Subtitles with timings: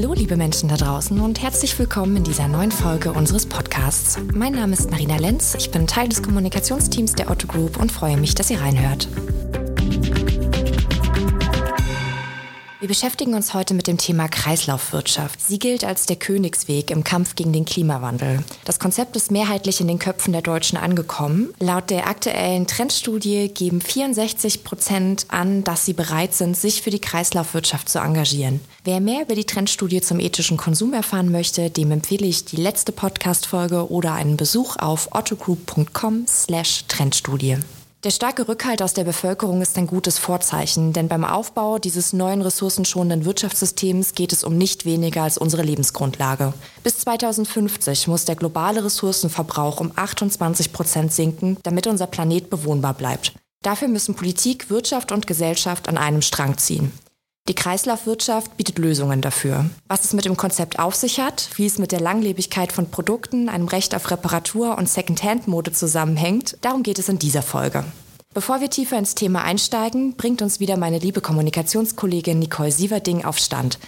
[0.00, 4.16] Hallo, liebe Menschen da draußen und herzlich willkommen in dieser neuen Folge unseres Podcasts.
[4.32, 8.16] Mein Name ist Marina Lenz, ich bin Teil des Kommunikationsteams der Otto Group und freue
[8.16, 9.08] mich, dass ihr reinhört.
[12.88, 15.46] Wir beschäftigen uns heute mit dem Thema Kreislaufwirtschaft.
[15.46, 18.42] Sie gilt als der Königsweg im Kampf gegen den Klimawandel.
[18.64, 21.52] Das Konzept ist mehrheitlich in den Köpfen der Deutschen angekommen.
[21.60, 26.98] Laut der aktuellen Trendstudie geben 64 Prozent an, dass sie bereit sind, sich für die
[26.98, 28.60] Kreislaufwirtschaft zu engagieren.
[28.84, 32.92] Wer mehr über die Trendstudie zum ethischen Konsum erfahren möchte, dem empfehle ich die letzte
[32.92, 37.58] Podcast-Folge oder einen Besuch auf ottogroup.com slash Trendstudie.
[38.04, 42.42] Der starke Rückhalt aus der Bevölkerung ist ein gutes Vorzeichen, denn beim Aufbau dieses neuen
[42.42, 46.54] ressourcenschonenden Wirtschaftssystems geht es um nicht weniger als unsere Lebensgrundlage.
[46.84, 53.32] Bis 2050 muss der globale Ressourcenverbrauch um 28 Prozent sinken, damit unser Planet bewohnbar bleibt.
[53.64, 56.92] Dafür müssen Politik, Wirtschaft und Gesellschaft an einem Strang ziehen.
[57.48, 59.64] Die Kreislaufwirtschaft bietet Lösungen dafür.
[59.88, 63.48] Was es mit dem Konzept auf sich hat, wie es mit der Langlebigkeit von Produkten,
[63.48, 67.84] einem Recht auf Reparatur und Secondhand-Mode zusammenhängt, darum geht es in dieser Folge.
[68.34, 73.38] Bevor wir tiefer ins Thema einsteigen, bringt uns wieder meine liebe Kommunikationskollegin Nicole Sieverding auf
[73.38, 73.78] Stand.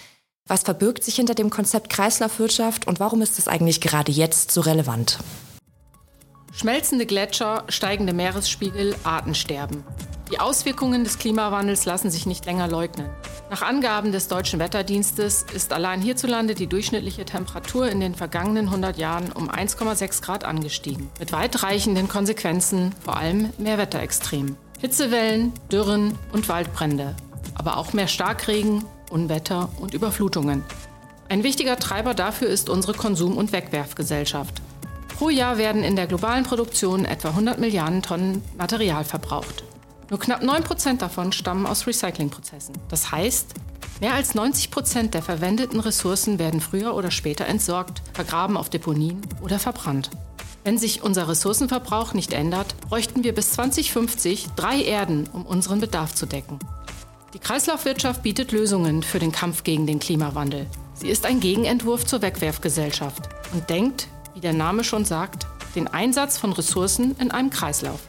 [0.48, 4.62] Was verbirgt sich hinter dem Konzept Kreislaufwirtschaft und warum ist es eigentlich gerade jetzt so
[4.62, 5.19] relevant?
[6.52, 9.84] Schmelzende Gletscher, steigende Meeresspiegel, Artensterben.
[10.31, 13.11] Die Auswirkungen des Klimawandels lassen sich nicht länger leugnen.
[13.50, 18.97] Nach Angaben des Deutschen Wetterdienstes ist allein hierzulande die durchschnittliche Temperatur in den vergangenen 100
[18.97, 24.56] Jahren um 1,6 Grad angestiegen, mit weitreichenden Konsequenzen, vor allem mehr Wetterextremen.
[24.78, 27.17] Hitzewellen, Dürren und Waldbrände,
[27.56, 30.62] aber auch mehr Starkregen, Unwetter und Überflutungen.
[31.28, 34.62] Ein wichtiger Treiber dafür ist unsere Konsum- und Wegwerfgesellschaft.
[35.19, 39.64] Pro Jahr werden in der globalen Produktion etwa 100 Milliarden Tonnen Material verbraucht.
[40.11, 42.75] Nur knapp 9% davon stammen aus Recyclingprozessen.
[42.89, 43.55] Das heißt,
[44.00, 49.61] mehr als 90% der verwendeten Ressourcen werden früher oder später entsorgt, vergraben auf Deponien oder
[49.61, 50.11] verbrannt.
[50.64, 56.14] Wenn sich unser Ressourcenverbrauch nicht ändert, bräuchten wir bis 2050 drei Erden, um unseren Bedarf
[56.14, 56.58] zu decken.
[57.33, 60.67] Die Kreislaufwirtschaft bietet Lösungen für den Kampf gegen den Klimawandel.
[60.95, 65.46] Sie ist ein Gegenentwurf zur Wegwerfgesellschaft und denkt, wie der Name schon sagt,
[65.77, 68.01] den Einsatz von Ressourcen in einem Kreislauf.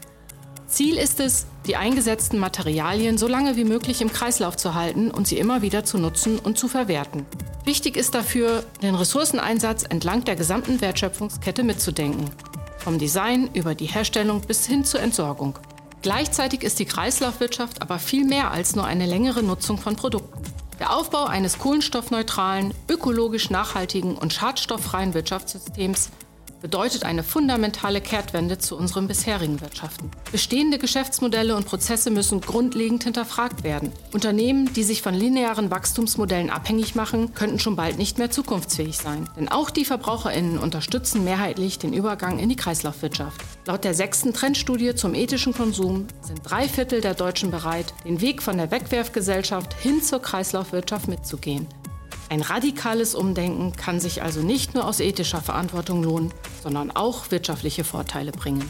[0.72, 5.28] Ziel ist es, die eingesetzten Materialien so lange wie möglich im Kreislauf zu halten und
[5.28, 7.26] sie immer wieder zu nutzen und zu verwerten.
[7.66, 12.30] Wichtig ist dafür, den Ressourceneinsatz entlang der gesamten Wertschöpfungskette mitzudenken.
[12.78, 15.60] Vom Design über die Herstellung bis hin zur Entsorgung.
[16.02, 20.42] Gleichzeitig ist die Kreislaufwirtschaft aber viel mehr als nur eine längere Nutzung von Produkten.
[20.80, 26.10] Der Aufbau eines kohlenstoffneutralen, ökologisch nachhaltigen und schadstofffreien Wirtschaftssystems
[26.62, 30.12] bedeutet eine fundamentale Kehrtwende zu unseren bisherigen Wirtschaften.
[30.32, 33.92] Bestehende Geschäftsmodelle und Prozesse müssen grundlegend hinterfragt werden.
[34.14, 39.28] Unternehmen, die sich von linearen Wachstumsmodellen abhängig machen, könnten schon bald nicht mehr zukunftsfähig sein.
[39.36, 43.42] Denn auch die Verbraucherinnen unterstützen mehrheitlich den Übergang in die Kreislaufwirtschaft.
[43.66, 48.42] Laut der sechsten Trendstudie zum ethischen Konsum sind drei Viertel der Deutschen bereit, den Weg
[48.42, 51.68] von der Wegwerfgesellschaft hin zur Kreislaufwirtschaft mitzugehen.
[52.32, 56.34] Ein radikales Umdenken kann sich also nicht nur aus ethischer Verantwortung lohnen,
[56.64, 58.64] sondern auch wirtschaftliche Vorteile bringen.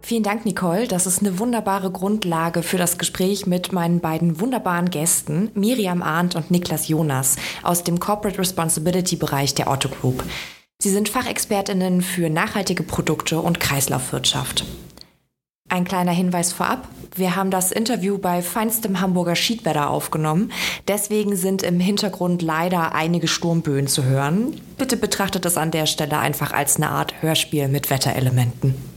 [0.00, 0.88] Vielen Dank, Nicole.
[0.88, 6.36] Das ist eine wunderbare Grundlage für das Gespräch mit meinen beiden wunderbaren Gästen, Miriam Arndt
[6.36, 10.24] und Niklas Jonas aus dem Corporate Responsibility Bereich der Otto Group.
[10.78, 14.64] Sie sind Fachexpertinnen für nachhaltige Produkte und Kreislaufwirtschaft.
[15.74, 16.86] Ein kleiner Hinweis vorab.
[17.16, 20.52] Wir haben das Interview bei feinstem Hamburger Schiedwetter aufgenommen.
[20.86, 24.60] Deswegen sind im Hintergrund leider einige Sturmböen zu hören.
[24.78, 28.93] Bitte betrachtet es an der Stelle einfach als eine Art Hörspiel mit Wetterelementen.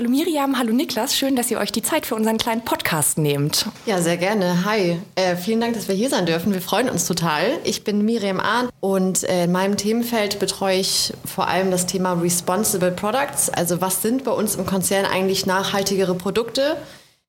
[0.00, 3.66] Hallo Miriam, hallo Niklas, schön, dass ihr euch die Zeit für unseren kleinen Podcast nehmt.
[3.84, 4.64] Ja, sehr gerne.
[4.64, 6.54] Hi, äh, vielen Dank, dass wir hier sein dürfen.
[6.54, 7.58] Wir freuen uns total.
[7.64, 12.14] Ich bin Miriam Ahn und äh, in meinem Themenfeld betreue ich vor allem das Thema
[12.14, 13.50] Responsible Products.
[13.50, 16.78] Also was sind bei uns im Konzern eigentlich nachhaltigere Produkte?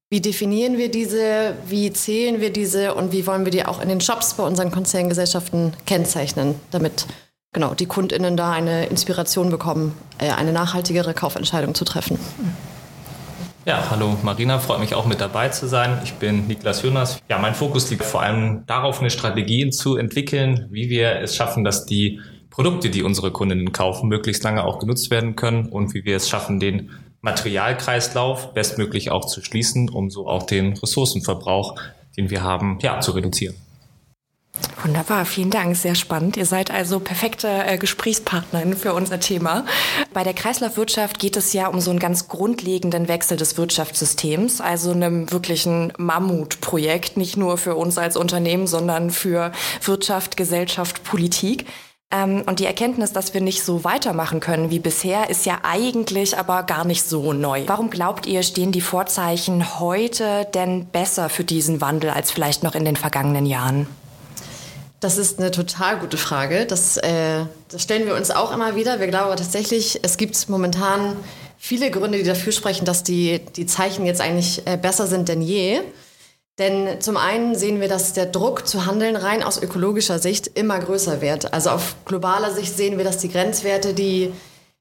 [0.09, 1.55] Wie definieren wir diese?
[1.67, 2.95] Wie zählen wir diese?
[2.95, 7.05] Und wie wollen wir die auch in den Shops bei unseren Konzerngesellschaften kennzeichnen, damit
[7.53, 12.17] genau, die KundInnen da eine Inspiration bekommen, äh, eine nachhaltigere Kaufentscheidung zu treffen.
[13.63, 15.99] Ja, hallo Marina, freut mich auch mit dabei zu sein.
[16.03, 17.19] Ich bin Niklas Jonas.
[17.29, 21.63] Ja, mein Fokus liegt vor allem darauf, eine Strategie zu entwickeln, wie wir es schaffen,
[21.63, 22.19] dass die
[22.49, 26.27] Produkte, die unsere Kundinnen kaufen, möglichst lange auch genutzt werden können und wie wir es
[26.27, 26.89] schaffen, den
[27.21, 31.75] Materialkreislauf bestmöglich auch zu schließen, um so auch den Ressourcenverbrauch,
[32.17, 33.55] den wir haben, ja, zu reduzieren.
[34.83, 36.37] Wunderbar, vielen Dank, sehr spannend.
[36.37, 39.63] Ihr seid also perfekte äh, Gesprächspartnerin für unser Thema.
[40.11, 44.91] Bei der Kreislaufwirtschaft geht es ja um so einen ganz grundlegenden Wechsel des Wirtschaftssystems, also
[44.91, 49.51] einem wirklichen Mammutprojekt, nicht nur für uns als Unternehmen, sondern für
[49.83, 51.67] Wirtschaft, Gesellschaft, Politik.
[52.09, 56.39] Ähm, und die Erkenntnis, dass wir nicht so weitermachen können wie bisher, ist ja eigentlich
[56.39, 57.65] aber gar nicht so neu.
[57.67, 62.73] Warum glaubt ihr, stehen die Vorzeichen heute denn besser für diesen Wandel als vielleicht noch
[62.73, 63.85] in den vergangenen Jahren?
[65.01, 66.67] Das ist eine total gute Frage.
[66.67, 68.99] Das, äh, das stellen wir uns auch immer wieder.
[68.99, 71.17] Wir glauben tatsächlich, es gibt momentan
[71.57, 75.41] viele Gründe, die dafür sprechen, dass die, die Zeichen jetzt eigentlich äh, besser sind denn
[75.41, 75.81] je.
[76.59, 80.77] Denn zum einen sehen wir, dass der Druck zu handeln rein aus ökologischer Sicht immer
[80.77, 81.51] größer wird.
[81.51, 84.31] Also auf globaler Sicht sehen wir, dass die Grenzwerte, die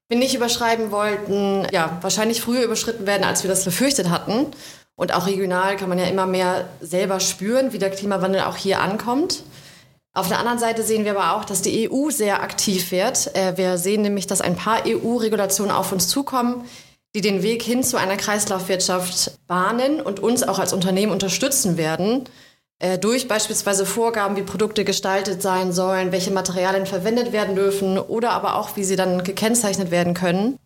[0.07, 4.45] wir nicht überschreiben wollten, ja, wahrscheinlich früher überschritten werden, als wir das befürchtet hatten.
[4.95, 8.81] Und auch regional kann man ja immer mehr selber spüren, wie der Klimawandel auch hier
[8.81, 9.41] ankommt.
[10.13, 13.33] Auf der anderen Seite sehen wir aber auch, dass die EU sehr aktiv wird.
[13.33, 16.65] Äh, wir sehen nämlich, dass ein paar EU-Regulationen auf uns zukommen,
[17.15, 22.25] die den Weg hin zu einer Kreislaufwirtschaft bahnen und uns auch als Unternehmen unterstützen werden,
[22.79, 28.31] äh, durch beispielsweise Vorgaben, wie Produkte gestaltet sein sollen, welche Materialien verwendet werden dürfen oder
[28.31, 30.59] aber auch, wie sie dann gekennzeichnet werden können.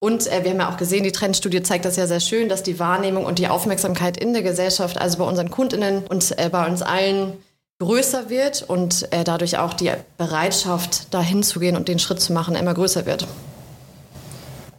[0.00, 2.62] Und äh, wir haben ja auch gesehen, die Trendstudie zeigt das ja sehr schön, dass
[2.62, 6.82] die Wahrnehmung und die Aufmerksamkeit in der Gesellschaft, also bei unseren Kundinnen und bei uns
[6.82, 7.38] allen,
[7.82, 12.32] größer wird und äh, dadurch auch die Bereitschaft, dahin zu gehen und den Schritt zu
[12.32, 13.26] machen, immer größer wird.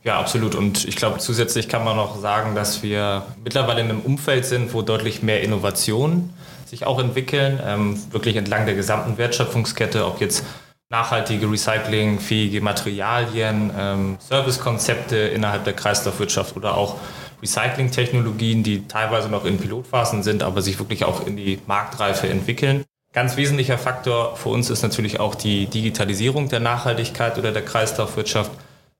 [0.03, 0.55] Ja, absolut.
[0.55, 4.73] Und ich glaube, zusätzlich kann man noch sagen, dass wir mittlerweile in einem Umfeld sind,
[4.73, 6.33] wo deutlich mehr Innovationen
[6.65, 10.43] sich auch entwickeln, ähm, wirklich entlang der gesamten Wertschöpfungskette, ob jetzt
[10.89, 16.97] nachhaltige, recyclingfähige Materialien, ähm, Servicekonzepte innerhalb der Kreislaufwirtschaft oder auch
[17.41, 22.85] Recyclingtechnologien, die teilweise noch in Pilotphasen sind, aber sich wirklich auch in die Marktreife entwickeln.
[23.13, 28.51] Ganz wesentlicher Faktor für uns ist natürlich auch die Digitalisierung der Nachhaltigkeit oder der Kreislaufwirtschaft.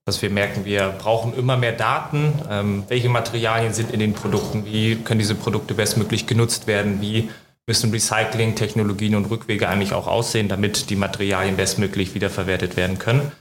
[0.06, 2.33] Dass wir merken, wir brauchen immer mehr Daten.
[2.50, 4.65] Ähm, welche Materialien sind in den Produkten?
[4.65, 7.01] Wie können diese Produkte bestmöglich genutzt werden?
[7.01, 7.30] Wie
[7.65, 13.31] müssen Recycling-Technologien und Rückwege eigentlich auch aussehen, damit die Materialien bestmöglich wiederverwertet werden können?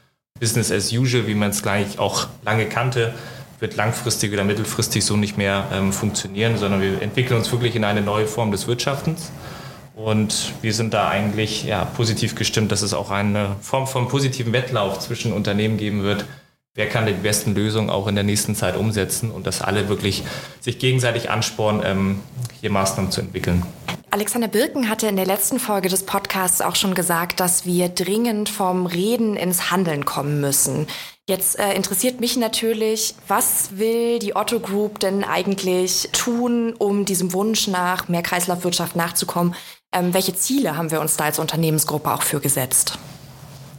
[0.41, 3.13] Business as usual, wie man es gleich auch lange kannte,
[3.59, 7.85] wird langfristig oder mittelfristig so nicht mehr ähm, funktionieren, sondern wir entwickeln uns wirklich in
[7.85, 9.31] eine neue Form des Wirtschaftens.
[9.95, 14.53] Und wir sind da eigentlich ja, positiv gestimmt, dass es auch eine Form von positiven
[14.53, 16.25] Wettlauf zwischen Unternehmen geben wird.
[16.75, 20.23] Wer kann die besten Lösungen auch in der nächsten Zeit umsetzen und dass alle wirklich
[20.61, 22.21] sich gegenseitig anspornen, ähm,
[22.61, 23.63] hier Maßnahmen zu entwickeln.
[24.11, 28.49] Alexander Birken hatte in der letzten Folge des Podcasts auch schon gesagt, dass wir dringend
[28.49, 30.87] vom Reden ins Handeln kommen müssen.
[31.29, 37.33] Jetzt äh, interessiert mich natürlich, was will die Otto Group denn eigentlich tun, um diesem
[37.33, 39.55] Wunsch nach mehr Kreislaufwirtschaft nachzukommen?
[39.93, 42.99] Ähm, welche Ziele haben wir uns da als Unternehmensgruppe auch für gesetzt?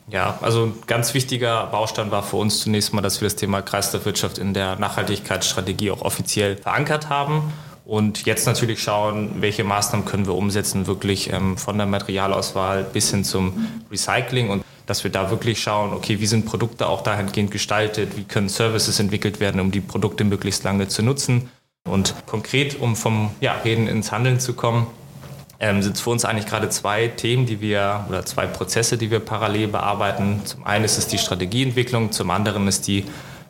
[0.10, 3.62] Ja, also ein ganz wichtiger Baustein war für uns zunächst mal, dass wir das Thema
[3.62, 7.52] Kreislaufwirtschaft in der Nachhaltigkeitsstrategie auch offiziell verankert haben.
[7.86, 13.12] Und jetzt natürlich schauen, welche Maßnahmen können wir umsetzen, wirklich ähm, von der Materialauswahl bis
[13.12, 17.52] hin zum Recycling und dass wir da wirklich schauen, okay, wie sind Produkte auch dahingehend
[17.52, 21.50] gestaltet, wie können Services entwickelt werden, um die Produkte möglichst lange zu nutzen.
[21.90, 24.88] Und konkret, um vom ja, Reden ins Handeln zu kommen,
[25.64, 29.22] ähm, sind für uns eigentlich gerade zwei Themen, die wir oder zwei Prozesse, die wir
[29.22, 30.42] parallel bearbeiten.
[30.44, 33.06] Zum einen ist es die Strategieentwicklung, zum anderen ist die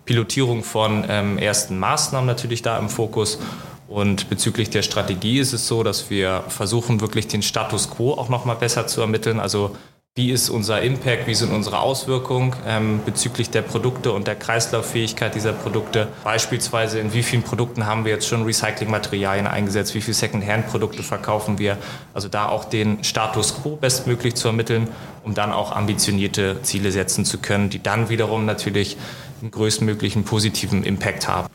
[0.06, 3.40] Pilotierung von ähm, ersten Maßnahmen natürlich da im Fokus.
[3.88, 8.30] Und bezüglich der Strategie ist es so, dass wir versuchen, wirklich den Status quo auch
[8.30, 9.40] nochmal besser zu ermitteln.
[9.40, 9.76] Also
[10.16, 15.34] wie ist unser Impact, wie sind unsere Auswirkungen ähm, bezüglich der Produkte und der Kreislauffähigkeit
[15.34, 16.08] dieser Produkte.
[16.24, 21.58] Beispielsweise in wie vielen Produkten haben wir jetzt schon Recyclingmaterialien eingesetzt, wie viele Second-Hand-Produkte verkaufen
[21.58, 21.80] wir.
[22.14, 24.88] Also da auch den Status quo bestmöglich zu ermitteln,
[25.24, 28.98] um dann auch ambitionierte Ziele setzen zu können, die dann wiederum natürlich
[29.42, 31.48] einen größtmöglichen positiven Impact haben.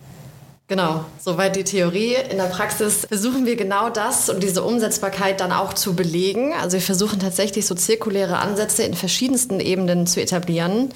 [0.68, 2.14] Genau, soweit die Theorie.
[2.30, 6.52] In der Praxis versuchen wir genau das und diese Umsetzbarkeit dann auch zu belegen.
[6.52, 10.90] Also wir versuchen tatsächlich so zirkuläre Ansätze in verschiedensten Ebenen zu etablieren.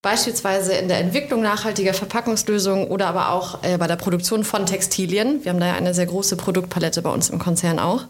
[0.00, 5.44] Beispielsweise in der Entwicklung nachhaltiger Verpackungslösungen oder aber auch äh, bei der Produktion von Textilien.
[5.44, 8.04] Wir haben da ja eine sehr große Produktpalette bei uns im Konzern auch.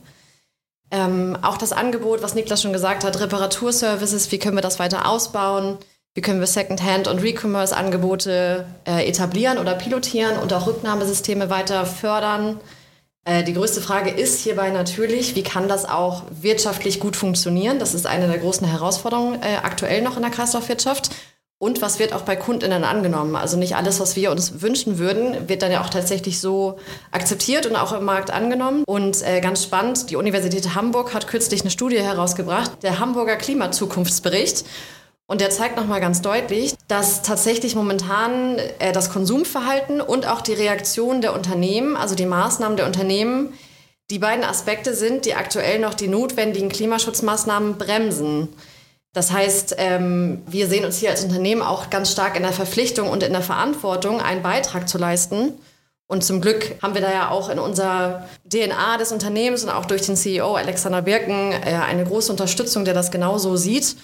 [0.92, 5.08] Ähm, auch das Angebot, was Niklas schon gesagt hat, Reparaturservices, wie können wir das weiter
[5.08, 5.78] ausbauen?
[6.18, 12.58] Wie können wir Secondhand- und Recommerce-Angebote äh, etablieren oder pilotieren und auch Rücknahmesysteme weiter fördern?
[13.24, 17.78] Äh, die größte Frage ist hierbei natürlich, wie kann das auch wirtschaftlich gut funktionieren?
[17.78, 21.10] Das ist eine der großen Herausforderungen äh, aktuell noch in der Kreislaufwirtschaft.
[21.60, 23.36] und was wird auch bei Kundinnen angenommen.
[23.36, 26.78] Also nicht alles, was wir uns wünschen würden, wird dann ja auch tatsächlich so
[27.12, 28.82] akzeptiert und auch im Markt angenommen.
[28.88, 34.64] Und äh, ganz spannend, die Universität Hamburg hat kürzlich eine Studie herausgebracht, der Hamburger Klimazukunftsbericht.
[35.30, 40.54] Und der zeigt nochmal ganz deutlich, dass tatsächlich momentan äh, das Konsumverhalten und auch die
[40.54, 43.52] Reaktion der Unternehmen, also die Maßnahmen der Unternehmen,
[44.10, 48.48] die beiden Aspekte sind, die aktuell noch die notwendigen Klimaschutzmaßnahmen bremsen.
[49.12, 53.10] Das heißt, ähm, wir sehen uns hier als Unternehmen auch ganz stark in der Verpflichtung
[53.10, 55.52] und in der Verantwortung, einen Beitrag zu leisten.
[56.06, 59.84] Und zum Glück haben wir da ja auch in unserer DNA des Unternehmens und auch
[59.84, 63.94] durch den CEO Alexander Birken äh, eine große Unterstützung, der das genauso sieht.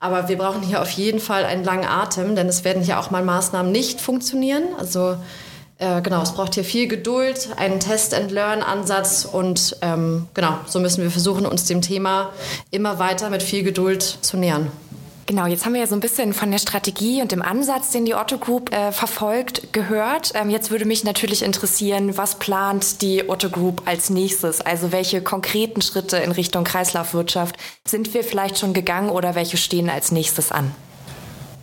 [0.00, 3.10] Aber wir brauchen hier auf jeden Fall einen langen Atem, denn es werden hier auch
[3.10, 4.64] mal Maßnahmen nicht funktionieren.
[4.78, 5.16] Also
[5.78, 11.10] äh, genau, es braucht hier viel Geduld, einen Test-and-Learn-Ansatz und ähm, genau, so müssen wir
[11.10, 12.30] versuchen, uns dem Thema
[12.70, 14.70] immer weiter mit viel Geduld zu nähern.
[15.26, 18.04] Genau, jetzt haben wir ja so ein bisschen von der Strategie und dem Ansatz, den
[18.04, 20.32] die Otto Group äh, verfolgt, gehört.
[20.34, 24.60] Ähm, jetzt würde mich natürlich interessieren, was plant die Otto Group als nächstes?
[24.60, 29.88] Also welche konkreten Schritte in Richtung Kreislaufwirtschaft sind wir vielleicht schon gegangen oder welche stehen
[29.88, 30.74] als nächstes an?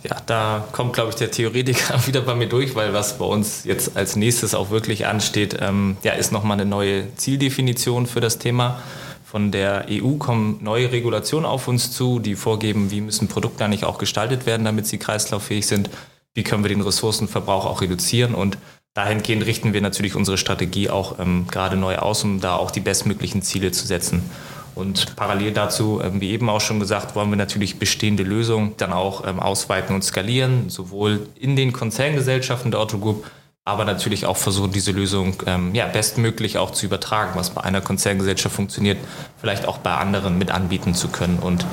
[0.02, 3.62] Ja, da kommt, glaube ich, der Theoretiker wieder bei mir durch, weil was bei uns
[3.64, 8.38] jetzt als nächstes auch wirklich ansteht, ähm, ja, ist nochmal eine neue Zieldefinition für das
[8.38, 8.82] Thema.
[9.32, 13.86] Von der EU kommen neue Regulationen auf uns zu, die vorgeben, wie müssen Produkte eigentlich
[13.86, 15.88] auch gestaltet werden, damit sie kreislauffähig sind.
[16.34, 18.34] Wie können wir den Ressourcenverbrauch auch reduzieren?
[18.34, 18.58] Und
[18.92, 22.80] dahingehend richten wir natürlich unsere Strategie auch ähm, gerade neu aus, um da auch die
[22.80, 24.22] bestmöglichen Ziele zu setzen.
[24.74, 28.92] Und parallel dazu, ähm, wie eben auch schon gesagt, wollen wir natürlich bestehende Lösungen dann
[28.92, 33.24] auch ähm, ausweiten und skalieren, sowohl in den Konzerngesellschaften der Otto Group
[33.64, 37.80] aber natürlich auch versuchen, diese Lösung ähm, ja, bestmöglich auch zu übertragen, was bei einer
[37.80, 38.98] Konzerngesellschaft funktioniert,
[39.40, 41.38] vielleicht auch bei anderen mit anbieten zu können.
[41.38, 41.64] Und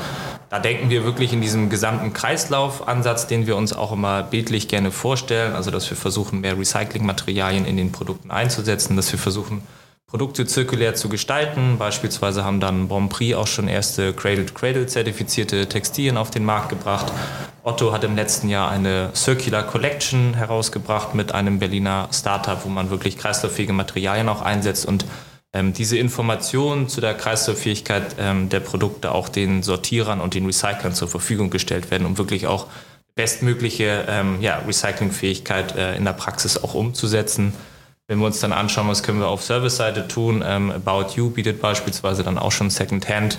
[0.50, 4.92] da denken wir wirklich in diesem gesamten Kreislaufansatz, den wir uns auch immer bildlich gerne
[4.92, 9.64] vorstellen, also dass wir versuchen, mehr Recyclingmaterialien in den Produkten einzusetzen, dass wir versuchen,
[10.06, 11.78] Produkte zirkulär zu gestalten.
[11.78, 15.68] Beispielsweise haben dann Bon Prix auch schon erste Cradle-to-Cradle zertifizierte
[16.18, 17.12] auf den Markt gebracht.
[17.70, 22.90] Otto hat im letzten Jahr eine Circular Collection herausgebracht mit einem Berliner Startup, wo man
[22.90, 25.06] wirklich kreislauffähige Materialien auch einsetzt und
[25.54, 30.96] ähm, diese Informationen zu der Kreislauffähigkeit ähm, der Produkte auch den Sortierern und den Recyclern
[30.96, 32.66] zur Verfügung gestellt werden, um wirklich auch
[33.14, 37.54] bestmögliche ähm, ja, Recyclingfähigkeit äh, in der Praxis auch umzusetzen.
[38.08, 41.62] Wenn wir uns dann anschauen, was können wir auf Service-Seite tun, ähm, About You bietet
[41.62, 43.38] beispielsweise dann auch schon Secondhand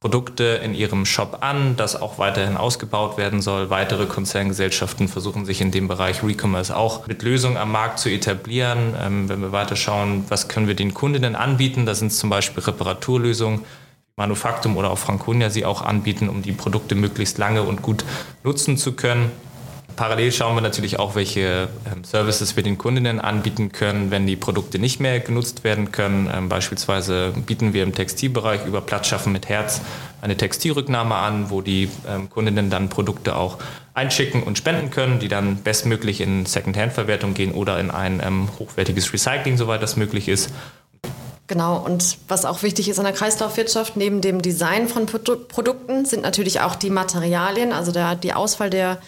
[0.00, 3.68] Produkte in ihrem Shop an, das auch weiterhin ausgebaut werden soll.
[3.68, 8.94] Weitere Konzerngesellschaften versuchen sich in dem Bereich Recommerce auch mit Lösungen am Markt zu etablieren.
[9.00, 12.30] Ähm, wenn wir weiter schauen, was können wir den Kundinnen anbieten, da sind es zum
[12.30, 13.64] Beispiel Reparaturlösungen,
[14.14, 18.04] Manufaktum oder auch Franconia sie auch anbieten, um die Produkte möglichst lange und gut
[18.44, 19.32] nutzen zu können.
[19.98, 24.36] Parallel schauen wir natürlich auch, welche ähm, Services wir den Kundinnen anbieten können, wenn die
[24.36, 26.30] Produkte nicht mehr genutzt werden können.
[26.32, 29.80] Ähm, beispielsweise bieten wir im Textilbereich über Platzschaffen mit Herz
[30.20, 33.58] eine Textilrücknahme an, wo die ähm, Kundinnen dann Produkte auch
[33.92, 39.56] einschicken und spenden können, die dann bestmöglich in Secondhand-Verwertung gehen oder in ein hochwertiges Recycling,
[39.56, 40.52] soweit das möglich ist.
[41.48, 46.22] Genau, und was auch wichtig ist in der Kreislaufwirtschaft, neben dem Design von Produkten sind
[46.22, 48.98] natürlich auch die Materialien, also der, die Auswahl der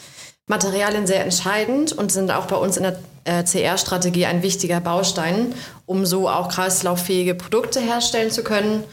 [0.50, 5.54] Materialien sehr entscheidend und sind auch bei uns in der äh, CR-Strategie ein wichtiger Baustein,
[5.86, 8.84] um so auch kreislauffähige Produkte herstellen zu können.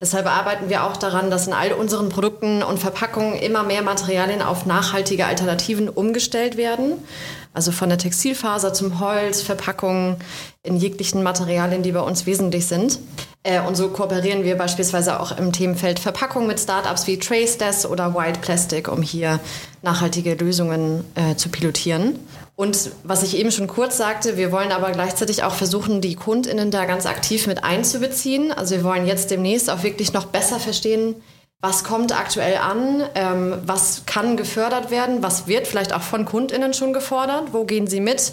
[0.00, 4.40] Deshalb arbeiten wir auch daran, dass in all unseren Produkten und Verpackungen immer mehr Materialien
[4.40, 6.92] auf nachhaltige Alternativen umgestellt werden.
[7.52, 10.16] Also von der Textilfaser zum Holz, Verpackungen
[10.62, 13.00] in jeglichen Materialien, die bei uns wesentlich sind.
[13.42, 18.14] Äh, und so kooperieren wir beispielsweise auch im Themenfeld Verpackung mit Startups wie TraceDesk oder
[18.14, 19.40] White Plastic, um hier
[19.82, 22.18] nachhaltige Lösungen äh, zu pilotieren.
[22.54, 26.70] Und was ich eben schon kurz sagte, wir wollen aber gleichzeitig auch versuchen, die KundInnen
[26.70, 28.52] da ganz aktiv mit einzubeziehen.
[28.52, 31.14] Also wir wollen jetzt demnächst auch wirklich noch besser verstehen,
[31.62, 36.74] was kommt aktuell an, ähm, was kann gefördert werden, was wird vielleicht auch von KundInnen
[36.74, 38.32] schon gefordert, wo gehen sie mit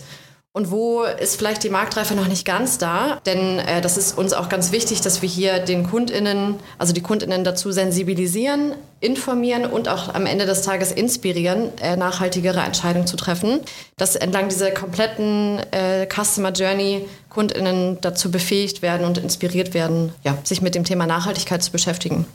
[0.57, 3.21] und wo ist vielleicht die Marktreife noch nicht ganz da.
[3.27, 7.01] Denn äh, das ist uns auch ganz wichtig, dass wir hier den KundInnen, also die
[7.01, 13.17] KundInnen dazu sensibilisieren, informieren und auch am Ende des Tages inspirieren, äh, nachhaltigere Entscheidungen zu
[13.17, 13.59] treffen.
[13.97, 20.39] Dass entlang dieser kompletten äh, Customer Journey KundInnen dazu befähigt werden und inspiriert werden, ja,
[20.43, 22.25] sich mit dem Thema Nachhaltigkeit zu beschäftigen.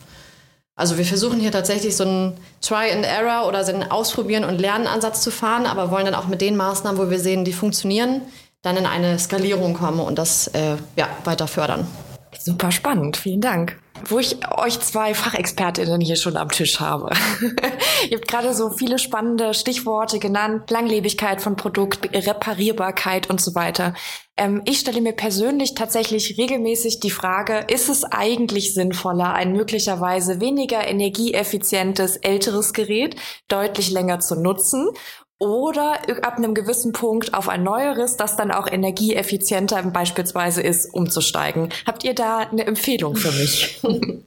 [0.75, 4.59] Also wir versuchen hier tatsächlich so einen Try and Error oder so einen Ausprobieren und
[4.59, 7.53] Lernen Ansatz zu fahren, aber wollen dann auch mit den Maßnahmen, wo wir sehen, die
[7.53, 8.23] funktionieren,
[8.63, 11.87] dann in eine Skalierung kommen und das äh, ja, weiter fördern.
[12.39, 13.82] Super spannend, vielen Dank.
[14.07, 17.11] Wo ich euch zwei Fachexpertinnen hier schon am Tisch habe.
[18.11, 20.71] Ihr habt gerade so viele spannende Stichworte genannt.
[20.71, 23.95] Langlebigkeit von Produkt, Reparierbarkeit und so weiter.
[24.37, 30.41] Ähm, ich stelle mir persönlich tatsächlich regelmäßig die Frage, ist es eigentlich sinnvoller, ein möglicherweise
[30.41, 33.17] weniger energieeffizientes älteres Gerät
[33.49, 34.89] deutlich länger zu nutzen
[35.43, 41.71] oder ab einem gewissen Punkt auf ein neueres, das dann auch energieeffizienter beispielsweise ist, umzusteigen.
[41.85, 43.81] Habt ihr da eine Empfehlung für mich?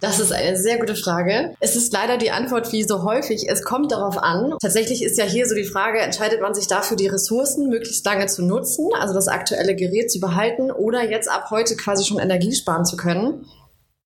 [0.00, 1.56] Das ist eine sehr gute Frage.
[1.58, 3.48] Es ist leider die Antwort wie so häufig.
[3.48, 4.54] Es kommt darauf an.
[4.62, 8.26] Tatsächlich ist ja hier so die Frage, entscheidet man sich dafür, die Ressourcen möglichst lange
[8.26, 12.54] zu nutzen, also das aktuelle Gerät zu behalten oder jetzt ab heute quasi schon Energie
[12.54, 13.44] sparen zu können?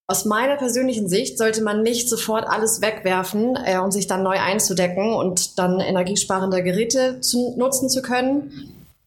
[0.09, 4.39] Aus meiner persönlichen Sicht sollte man nicht sofort alles wegwerfen äh, und sich dann neu
[4.39, 8.53] einzudecken und dann energiesparende Geräte zu, nutzen zu können.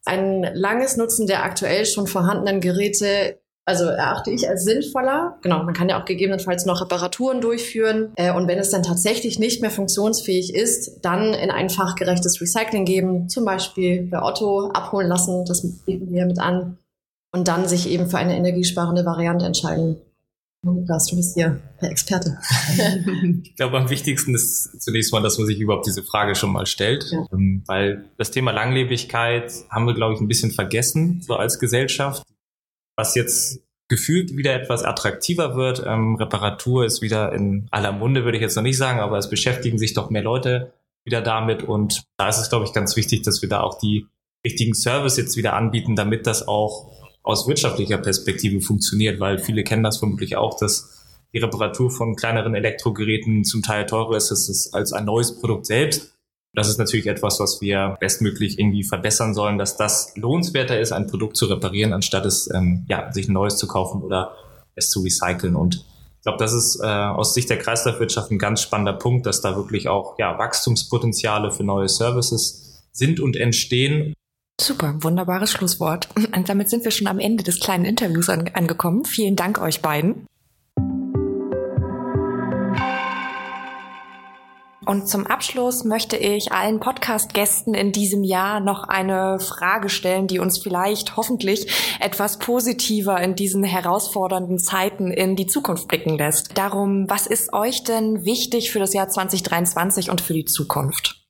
[0.06, 5.40] Ein langes Nutzen der aktuell schon vorhandenen Geräte also erachte ich als sinnvoller.
[5.42, 8.12] Genau, man kann ja auch gegebenenfalls noch Reparaturen durchführen.
[8.16, 12.86] Äh, und wenn es dann tatsächlich nicht mehr funktionsfähig ist, dann in ein fachgerechtes Recycling
[12.86, 16.78] geben, zum Beispiel bei Otto abholen lassen, das bieten wir mit an.
[17.34, 19.98] Und dann sich eben für eine energiesparende Variante entscheiden.
[20.74, 22.38] Niklas, du bist hier der Experte.
[23.44, 26.66] ich glaube, am wichtigsten ist zunächst mal, dass man sich überhaupt diese Frage schon mal
[26.66, 27.26] stellt, ja.
[27.32, 32.24] Ähm, weil das Thema Langlebigkeit haben wir, glaube ich, ein bisschen vergessen, so als Gesellschaft.
[32.98, 35.84] Was jetzt gefühlt wieder etwas attraktiver wird.
[35.86, 39.30] Ähm, Reparatur ist wieder in aller Munde, würde ich jetzt noch nicht sagen, aber es
[39.30, 41.64] beschäftigen sich doch mehr Leute wieder damit.
[41.64, 44.08] Und da ist es, glaube ich, ganz wichtig, dass wir da auch die
[44.46, 46.95] richtigen Service jetzt wieder anbieten, damit das auch
[47.26, 51.04] aus wirtschaftlicher Perspektive funktioniert, weil viele kennen das vermutlich auch, dass
[51.34, 56.14] die Reparatur von kleineren Elektrogeräten zum Teil teurer ist als ein neues Produkt selbst.
[56.54, 61.08] Das ist natürlich etwas, was wir bestmöglich irgendwie verbessern sollen, dass das lohnenswerter ist, ein
[61.08, 64.32] Produkt zu reparieren, anstatt es ähm, ja, sich ein neues zu kaufen oder
[64.76, 65.56] es zu recyceln.
[65.56, 69.42] Und ich glaube, das ist äh, aus Sicht der Kreislaufwirtschaft ein ganz spannender Punkt, dass
[69.42, 74.14] da wirklich auch ja, Wachstumspotenziale für neue Services sind und entstehen.
[74.60, 76.10] Super, wunderbares Schlusswort.
[76.36, 79.06] Und damit sind wir schon am Ende des kleinen Interviews an angekommen.
[79.06, 80.28] Vielen Dank euch beiden.
[84.86, 90.38] Und zum Abschluss möchte ich allen Podcast-Gästen in diesem Jahr noch eine Frage stellen, die
[90.38, 96.56] uns vielleicht hoffentlich etwas positiver in diesen herausfordernden Zeiten in die Zukunft blicken lässt.
[96.56, 101.25] Darum, was ist euch denn wichtig für das Jahr 2023 und für die Zukunft?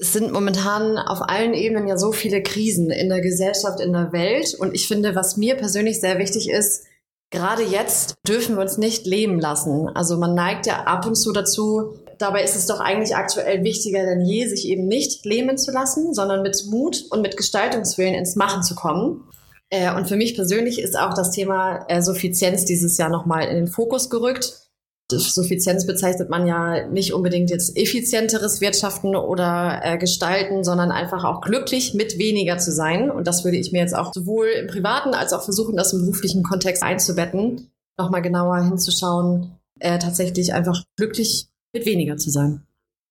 [0.00, 4.12] Es sind momentan auf allen Ebenen ja so viele Krisen in der Gesellschaft, in der
[4.12, 4.54] Welt.
[4.58, 6.84] Und ich finde, was mir persönlich sehr wichtig ist,
[7.30, 9.88] gerade jetzt dürfen wir uns nicht leben lassen.
[9.88, 14.04] Also man neigt ja ab und zu dazu, Dabei ist es doch eigentlich aktuell wichtiger
[14.04, 18.36] denn je, sich eben nicht lähmen zu lassen, sondern mit Mut und mit Gestaltungswillen ins
[18.36, 19.24] Machen zu kommen.
[19.70, 23.68] Äh, und für mich persönlich ist auch das Thema Suffizienz dieses Jahr nochmal in den
[23.68, 24.69] Fokus gerückt.
[25.10, 31.40] Suffizienz bezeichnet man ja nicht unbedingt jetzt effizienteres Wirtschaften oder äh, Gestalten, sondern einfach auch
[31.40, 33.10] glücklich mit weniger zu sein.
[33.10, 36.00] Und das würde ich mir jetzt auch sowohl im privaten als auch versuchen, das im
[36.00, 42.62] beruflichen Kontext einzubetten, nochmal genauer hinzuschauen, äh, tatsächlich einfach glücklich mit weniger zu sein.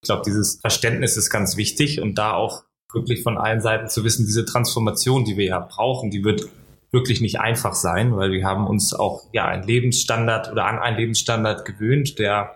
[0.01, 4.03] Ich glaube, dieses Verständnis ist ganz wichtig und da auch wirklich von allen Seiten zu
[4.03, 6.47] wissen, diese Transformation, die wir ja brauchen, die wird
[6.91, 10.97] wirklich nicht einfach sein, weil wir haben uns auch ja einen Lebensstandard oder an einen
[10.97, 12.55] Lebensstandard gewöhnt, der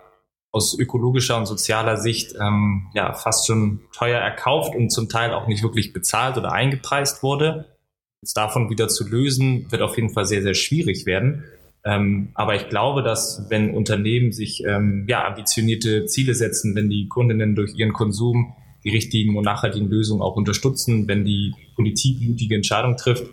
[0.50, 5.48] aus ökologischer und sozialer Sicht ähm, ja fast schon teuer erkauft und zum Teil auch
[5.48, 7.76] nicht wirklich bezahlt oder eingepreist wurde.
[8.22, 11.44] Jetzt davon wieder zu lösen, wird auf jeden Fall sehr, sehr schwierig werden.
[11.84, 17.08] Ähm, aber ich glaube, dass wenn Unternehmen sich ähm, ja, ambitionierte Ziele setzen, wenn die
[17.08, 22.54] Kundinnen durch ihren Konsum die richtigen und nachhaltigen Lösungen auch unterstützen, wenn die Politik mutige
[22.54, 23.24] Entscheidungen trifft,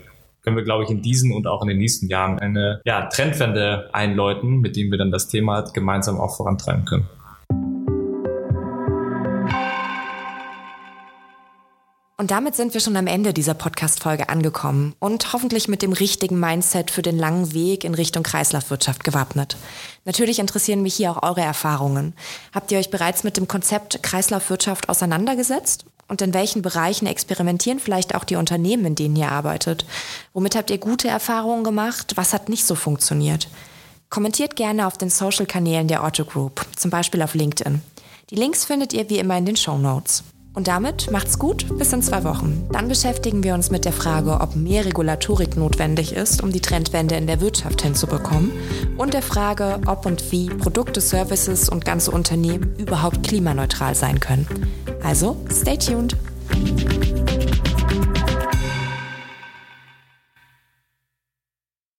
[0.42, 3.90] können wir, glaube ich, in diesen und auch in den nächsten Jahren eine ja, Trendwende
[3.94, 7.08] einläuten, mit dem wir dann das Thema gemeinsam auch vorantreiben können.
[12.22, 16.40] Und damit sind wir schon am Ende dieser Podcast-Folge angekommen und hoffentlich mit dem richtigen
[16.40, 19.58] Mindset für den langen Weg in Richtung Kreislaufwirtschaft gewappnet.
[20.06, 22.14] Natürlich interessieren mich hier auch eure Erfahrungen.
[22.54, 25.86] Habt ihr euch bereits mit dem Konzept Kreislaufwirtschaft auseinandergesetzt?
[26.12, 29.86] Und in welchen Bereichen experimentieren vielleicht auch die Unternehmen, in denen ihr arbeitet?
[30.34, 32.18] Womit habt ihr gute Erfahrungen gemacht?
[32.18, 33.48] Was hat nicht so funktioniert?
[34.10, 37.82] Kommentiert gerne auf den Social-Kanälen der Otto Group, zum Beispiel auf LinkedIn.
[38.30, 40.26] Die Links findet ihr wie immer in den Show Notes.
[40.54, 42.68] Und damit macht's gut, bis in zwei Wochen.
[42.72, 47.16] Dann beschäftigen wir uns mit der Frage, ob mehr Regulatorik notwendig ist, um die Trendwende
[47.16, 48.52] in der Wirtschaft hinzubekommen
[48.98, 54.46] und der Frage, ob und wie Produkte, Services und ganze Unternehmen überhaupt klimaneutral sein können.
[55.02, 56.18] Also, stay tuned.